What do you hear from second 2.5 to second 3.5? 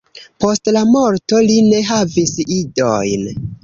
idojn.